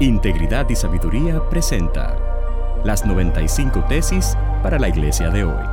[0.00, 2.16] Integridad y Sabiduría presenta
[2.84, 5.64] las 95 tesis para la iglesia de hoy.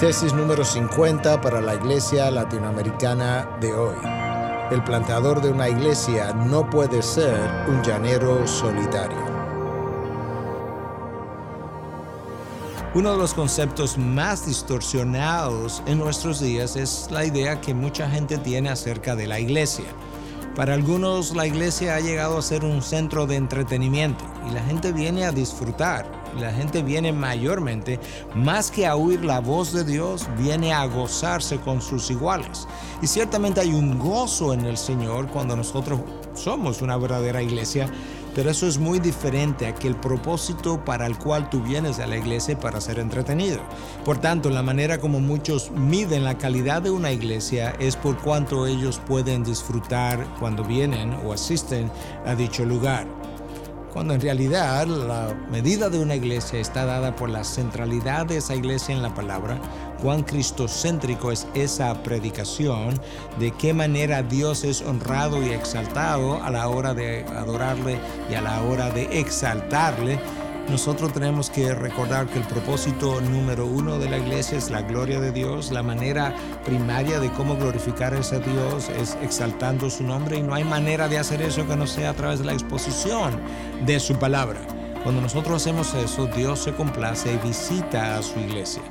[0.00, 3.96] Tesis número 50 para la iglesia latinoamericana de hoy.
[4.70, 9.27] El planteador de una iglesia no puede ser un llanero solitario.
[12.94, 18.38] Uno de los conceptos más distorsionados en nuestros días es la idea que mucha gente
[18.38, 19.84] tiene acerca de la iglesia.
[20.56, 24.92] Para algunos la iglesia ha llegado a ser un centro de entretenimiento y la gente
[24.92, 26.10] viene a disfrutar.
[26.38, 27.98] la gente viene mayormente,
[28.34, 32.68] más que a oír la voz de Dios, viene a gozarse con sus iguales.
[33.02, 36.00] Y ciertamente hay un gozo en el Señor cuando nosotros
[36.34, 37.90] somos una verdadera iglesia
[38.38, 42.06] pero eso es muy diferente a que el propósito para el cual tú vienes a
[42.06, 43.58] la iglesia para ser entretenido.
[44.04, 48.68] Por tanto, la manera como muchos miden la calidad de una iglesia es por cuánto
[48.68, 51.90] ellos pueden disfrutar cuando vienen o asisten
[52.26, 53.08] a dicho lugar
[53.92, 58.54] cuando en realidad la medida de una iglesia está dada por la centralidad de esa
[58.54, 59.58] iglesia en la palabra,
[60.02, 63.00] cuán cristocéntrico es esa predicación,
[63.38, 67.98] de qué manera Dios es honrado y exaltado a la hora de adorarle
[68.30, 70.18] y a la hora de exaltarle
[70.70, 75.18] nosotros tenemos que recordar que el propósito número uno de la iglesia es la gloria
[75.18, 75.70] de Dios.
[75.70, 80.54] La manera primaria de cómo glorificar a ese Dios es exaltando su nombre y no
[80.54, 83.40] hay manera de hacer eso que no sea a través de la exposición
[83.86, 84.60] de su palabra.
[85.02, 88.82] Cuando nosotros hacemos eso, Dios se complace y visita a su iglesia.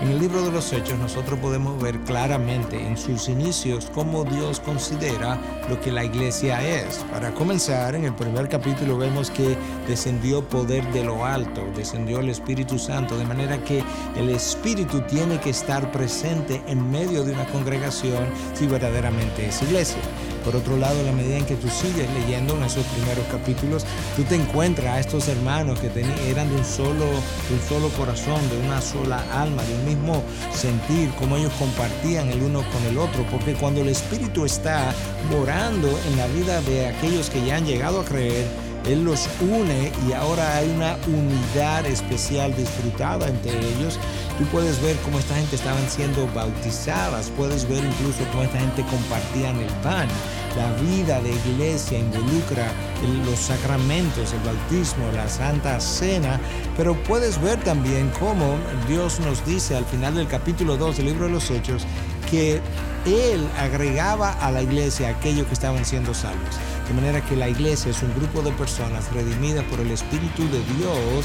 [0.00, 4.60] En el libro de los Hechos nosotros podemos ver claramente en sus inicios cómo Dios
[4.60, 5.36] considera
[5.68, 6.98] lo que la iglesia es.
[7.10, 9.56] Para comenzar, en el primer capítulo vemos que
[9.88, 13.82] descendió poder de lo alto, descendió el Espíritu Santo, de manera que
[14.16, 20.00] el Espíritu tiene que estar presente en medio de una congregación si verdaderamente es iglesia.
[20.48, 23.84] Por otro lado, la medida en que tú sigues leyendo en esos primeros capítulos,
[24.16, 25.88] tú te encuentras a estos hermanos que
[26.26, 30.22] eran de un, solo, de un solo corazón, de una sola alma, de un mismo
[30.54, 34.94] sentir, cómo ellos compartían el uno con el otro, porque cuando el Espíritu está
[35.30, 38.46] morando en la vida de aquellos que ya han llegado a creer,
[38.86, 43.98] él los une y ahora hay una unidad especial disfrutada entre ellos.
[44.38, 48.82] Tú puedes ver cómo esta gente estaban siendo bautizadas, puedes ver incluso cómo esta gente
[48.90, 50.08] compartían el pan.
[50.56, 52.72] La vida de iglesia involucra
[53.24, 56.40] los sacramentos, el bautismo, la santa cena,
[56.76, 58.56] pero puedes ver también cómo
[58.88, 61.84] Dios nos dice al final del capítulo 2 del libro de los Hechos
[62.30, 62.60] que
[63.08, 66.56] Él agregaba a la iglesia aquellos que estaban siendo salvos.
[66.88, 70.60] De manera que la iglesia es un grupo de personas redimidas por el Espíritu de
[70.76, 71.24] Dios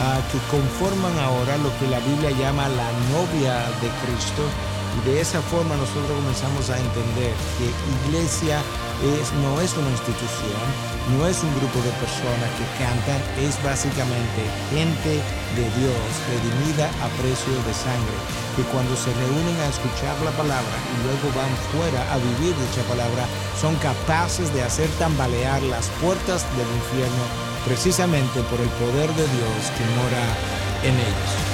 [0.00, 4.42] ah, que conforman ahora lo que la Biblia llama la novia de Cristo.
[4.98, 8.60] Y de esa forma nosotros comenzamos a entender que iglesia
[9.02, 10.62] no es una institución,
[11.18, 15.18] no es un grupo de personas que cantan, es básicamente gente
[15.58, 18.14] de Dios redimida a precio de sangre,
[18.54, 22.86] que cuando se reúnen a escuchar la palabra y luego van fuera a vivir dicha
[22.86, 23.26] palabra,
[23.60, 27.24] son capaces de hacer tambalear las puertas del infierno
[27.66, 30.22] precisamente por el poder de Dios que mora
[30.86, 31.51] en ellos.